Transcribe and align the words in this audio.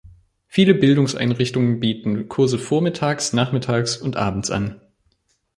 Viele 0.47 0.73
Bildungseinrichtungen 0.73 1.79
bieten 1.79 2.27
Kurse 2.27 2.57
vormittags, 2.57 3.33
nachmittags 3.33 3.97
und 3.97 4.17
abends 4.17 4.49
an. 4.49 4.81